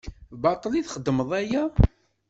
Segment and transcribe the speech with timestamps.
[0.41, 1.63] Baṭel i txeddmeḍ aya?